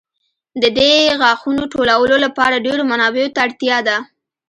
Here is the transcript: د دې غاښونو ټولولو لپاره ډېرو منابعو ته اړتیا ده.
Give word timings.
د 0.61 0.63
دې 0.77 0.91
غاښونو 1.21 1.63
ټولولو 1.73 2.15
لپاره 2.25 2.63
ډېرو 2.65 2.83
منابعو 2.91 3.33
ته 3.33 3.39
اړتیا 3.45 3.77
ده. 3.87 3.97